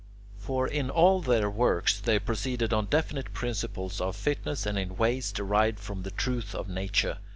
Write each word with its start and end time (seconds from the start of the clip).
For 0.39 0.67
in 0.67 0.89
all 0.89 1.21
their 1.21 1.47
works 1.47 1.99
they 1.99 2.17
proceeded 2.17 2.73
on 2.73 2.87
definite 2.87 3.33
principles 3.35 4.01
of 4.01 4.15
fitness 4.15 4.65
and 4.65 4.75
in 4.79 4.97
ways 4.97 5.31
derived 5.31 5.79
from 5.79 6.01
the 6.01 6.09
truth 6.09 6.55
of 6.55 6.67
Nature. 6.67 7.19